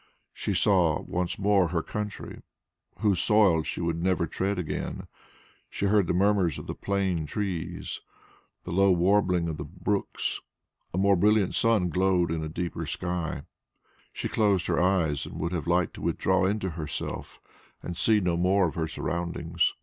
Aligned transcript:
She 0.33 0.55
saw 0.55 1.03
once 1.03 1.37
more 1.37 1.67
her 1.67 1.83
country, 1.83 2.41
whose 3.01 3.21
soil 3.21 3.61
she 3.61 3.81
would 3.81 4.01
never 4.01 4.25
tread 4.25 4.57
again; 4.57 5.05
she 5.69 5.85
heard 5.85 6.07
the 6.07 6.13
murmurs 6.15 6.57
of 6.57 6.65
the 6.65 6.73
plane 6.73 7.27
trees, 7.27 8.01
the 8.63 8.71
low 8.71 8.89
warbling 8.91 9.47
of 9.47 9.57
the 9.57 9.63
brooks; 9.63 10.41
a 10.91 10.97
more 10.97 11.15
brilliant 11.15 11.53
sun 11.53 11.89
glowed 11.89 12.31
in 12.31 12.43
a 12.43 12.49
deeper 12.49 12.87
sky; 12.87 13.43
she 14.11 14.27
closed 14.27 14.65
her 14.65 14.79
eyes 14.81 15.27
and 15.27 15.39
would 15.39 15.51
have 15.51 15.67
liked 15.67 15.93
to 15.93 16.01
withdraw 16.01 16.45
into 16.45 16.71
herself, 16.71 17.39
and 17.83 17.95
see 17.95 18.19
no 18.19 18.35
more 18.35 18.65
of 18.67 18.73
her 18.73 18.87
surroundings. 18.87 19.75